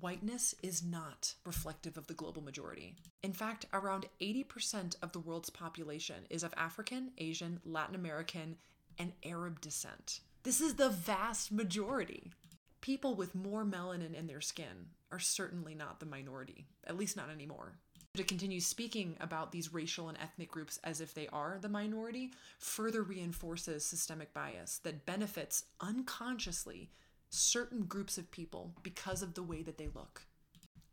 Whiteness 0.00 0.54
is 0.62 0.82
not 0.82 1.34
reflective 1.46 1.96
of 1.96 2.06
the 2.06 2.14
global 2.14 2.42
majority. 2.42 2.94
In 3.22 3.32
fact, 3.32 3.66
around 3.72 4.06
80% 4.20 4.96
of 5.02 5.12
the 5.12 5.20
world's 5.20 5.50
population 5.50 6.26
is 6.28 6.42
of 6.42 6.52
African, 6.56 7.12
Asian, 7.18 7.60
Latin 7.64 7.94
American, 7.94 8.56
and 8.98 9.12
Arab 9.24 9.60
descent. 9.60 10.20
This 10.42 10.60
is 10.60 10.74
the 10.74 10.90
vast 10.90 11.52
majority. 11.52 12.32
People 12.80 13.14
with 13.14 13.34
more 13.34 13.64
melanin 13.64 14.14
in 14.14 14.26
their 14.26 14.40
skin 14.40 14.90
are 15.10 15.18
certainly 15.18 15.74
not 15.74 16.00
the 16.00 16.06
minority, 16.06 16.66
at 16.86 16.96
least 16.96 17.16
not 17.16 17.30
anymore 17.30 17.78
to 18.18 18.24
continue 18.24 18.60
speaking 18.60 19.16
about 19.20 19.50
these 19.50 19.72
racial 19.72 20.08
and 20.08 20.18
ethnic 20.18 20.50
groups 20.50 20.78
as 20.84 21.00
if 21.00 21.14
they 21.14 21.26
are 21.28 21.58
the 21.60 21.68
minority 21.68 22.32
further 22.58 23.02
reinforces 23.02 23.84
systemic 23.84 24.34
bias 24.34 24.78
that 24.84 25.06
benefits 25.06 25.64
unconsciously 25.80 26.90
certain 27.30 27.82
groups 27.82 28.18
of 28.18 28.30
people 28.30 28.74
because 28.82 29.22
of 29.22 29.34
the 29.34 29.42
way 29.42 29.62
that 29.62 29.78
they 29.78 29.88
look. 29.94 30.22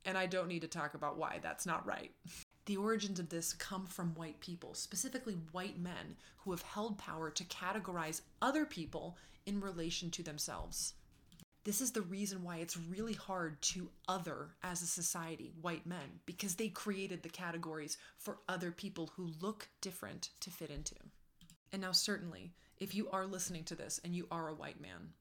And 0.05 0.17
I 0.17 0.25
don't 0.25 0.47
need 0.47 0.61
to 0.61 0.67
talk 0.67 0.93
about 0.93 1.17
why 1.17 1.39
that's 1.41 1.65
not 1.65 1.85
right. 1.85 2.11
The 2.65 2.77
origins 2.77 3.19
of 3.19 3.29
this 3.29 3.53
come 3.53 3.85
from 3.85 4.15
white 4.15 4.39
people, 4.39 4.73
specifically 4.73 5.37
white 5.51 5.79
men 5.79 6.15
who 6.37 6.51
have 6.51 6.61
held 6.61 6.97
power 6.97 7.29
to 7.29 7.43
categorize 7.45 8.21
other 8.41 8.65
people 8.65 9.17
in 9.45 9.61
relation 9.61 10.09
to 10.11 10.23
themselves. 10.23 10.93
This 11.65 11.81
is 11.81 11.91
the 11.91 12.03
reason 12.03 12.43
why 12.43 12.57
it's 12.57 12.77
really 12.77 13.13
hard 13.13 13.59
to 13.63 13.89
other 14.07 14.49
as 14.61 14.83
a 14.83 14.87
society 14.87 15.51
white 15.61 15.87
men, 15.87 16.19
because 16.27 16.55
they 16.55 16.67
created 16.69 17.23
the 17.23 17.29
categories 17.29 17.97
for 18.19 18.37
other 18.47 18.71
people 18.71 19.09
who 19.15 19.31
look 19.41 19.67
different 19.81 20.29
to 20.41 20.51
fit 20.51 20.69
into. 20.69 20.93
And 21.73 21.81
now, 21.81 21.91
certainly, 21.91 22.53
if 22.77 22.93
you 22.93 23.09
are 23.09 23.25
listening 23.25 23.63
to 23.63 23.75
this 23.75 23.99
and 24.03 24.15
you 24.15 24.27
are 24.29 24.47
a 24.47 24.53
white 24.53 24.79
man, 24.79 25.13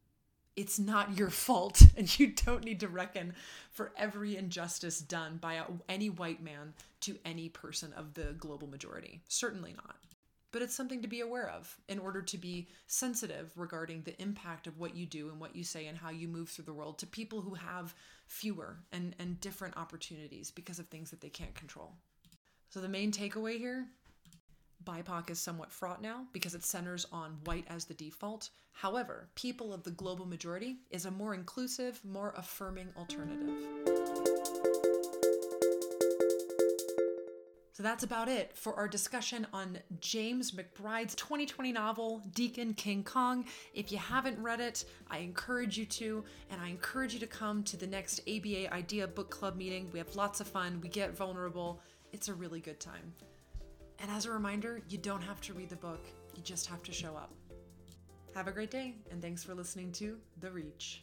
it's 0.54 0.78
not 0.78 1.16
your 1.16 1.30
fault, 1.30 1.80
and 1.96 2.18
you 2.18 2.26
don't 2.26 2.62
need 2.62 2.80
to 2.80 2.88
reckon 2.88 3.32
for 3.70 3.92
every 3.96 4.36
injustice 4.36 5.00
done 5.00 5.38
by 5.38 5.62
any 5.88 6.10
white 6.10 6.42
man 6.42 6.74
to 7.00 7.16
any 7.24 7.48
person 7.48 7.94
of 7.94 8.12
the 8.12 8.34
global 8.38 8.68
majority. 8.68 9.22
Certainly 9.28 9.72
not 9.72 9.96
but 10.54 10.62
it's 10.62 10.76
something 10.76 11.02
to 11.02 11.08
be 11.08 11.20
aware 11.20 11.50
of 11.50 11.76
in 11.88 11.99
order 11.99 12.23
to 12.23 12.38
be 12.38 12.68
sensitive 12.87 13.50
regarding 13.56 14.02
the 14.02 14.16
impact 14.23 14.68
of 14.68 14.78
what 14.78 14.94
you 14.94 15.04
do 15.04 15.28
and 15.28 15.40
what 15.40 15.56
you 15.56 15.64
say 15.64 15.88
and 15.88 15.99
how 15.99 16.11
you 16.11 16.28
move 16.28 16.49
through 16.49 16.64
the 16.64 16.73
world 16.73 16.96
to 16.96 17.08
people 17.08 17.40
who 17.40 17.54
have 17.54 17.92
fewer 18.28 18.76
and, 18.92 19.16
and 19.18 19.40
different 19.40 19.76
opportunities 19.76 20.52
because 20.52 20.78
of 20.78 20.87
things 20.87 21.11
that 21.11 21.20
they 21.20 21.28
can't 21.28 21.56
control. 21.56 21.96
So, 22.70 22.80
the 22.80 22.88
main 22.88 23.11
takeaway 23.11 23.58
here 23.58 23.86
BIPOC 24.84 25.30
is 25.30 25.40
somewhat 25.40 25.73
fraught 25.73 26.00
now 26.00 26.25
because 26.32 26.54
it 26.54 26.64
centers 26.64 27.04
on 27.10 27.38
white 27.47 27.64
as 27.69 27.86
the 27.86 27.95
default. 27.95 28.50
However, 28.71 29.30
people 29.34 29.75
of 29.75 29.82
the 29.82 29.90
global 29.90 30.25
majority 30.25 30.76
is 30.90 31.04
a 31.04 31.10
more 31.10 31.34
inclusive, 31.34 32.00
more 32.04 32.32
affirming 32.36 32.90
alternative. 32.97 34.74
So 37.75 37.82
that's 37.82 38.04
about 38.04 38.28
it 38.28 38.56
for 38.56 38.73
our 38.76 38.87
discussion 38.87 39.49
on 39.52 39.78
James 39.99 40.52
McBride's 40.52 41.17
2020 41.17 41.73
novel, 41.73 42.23
Deacon 42.32 42.73
King 42.73 43.02
Kong. 43.02 43.45
If 43.75 43.91
you 43.91 43.99
haven't 43.99 44.41
read 44.41 44.60
it, 44.60 44.84
I 45.10 45.19
encourage 45.19 45.76
you 45.76 45.84
to, 45.87 46.25
and 46.52 46.60
I 46.60 46.69
encourage 46.69 47.15
you 47.15 47.19
to 47.19 47.26
come 47.26 47.65
to 47.65 47.76
the 47.76 47.89
next 47.89 48.21
ABA 48.28 48.73
Idea 48.73 49.08
Book 49.08 49.28
Club 49.28 49.56
meeting. 49.56 49.91
We 49.93 49.99
have 49.99 50.15
lots 50.15 50.41
of 50.41 50.47
fun, 50.47 50.80
we 50.80 50.89
get 50.89 51.17
vulnerable. 51.17 51.80
It's 52.13 52.28
a 52.28 52.34
really 52.34 52.60
good 52.60 52.78
time. 52.78 53.13
And 53.99 54.08
as 54.08 54.26
a 54.26 54.30
reminder, 54.30 54.80
you 54.89 54.99
don't 54.99 55.23
have 55.23 55.41
to 55.41 55.52
read 55.52 55.69
the 55.69 55.75
book, 55.75 56.06
you 56.37 56.45
just 56.45 56.67
have 56.67 56.84
to 56.84 56.93
show 56.93 57.17
up. 57.17 57.32
Have 58.37 58.47
a 58.47 58.52
great 58.52 58.71
day, 58.71 58.95
and 59.10 59.21
thanks 59.21 59.43
for 59.43 59.52
listening 59.52 59.91
to 59.95 60.17
The 60.39 60.50
Reach. 60.52 61.02